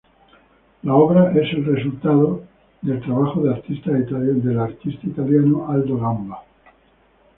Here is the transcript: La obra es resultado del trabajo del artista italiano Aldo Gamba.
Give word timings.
La 0.81 0.95
obra 0.95 1.31
es 1.33 1.53
resultado 1.63 2.41
del 2.81 3.01
trabajo 3.01 3.43
del 3.43 3.53
artista 3.53 3.91
italiano 5.07 5.67
Aldo 5.69 5.97
Gamba. 5.99 6.43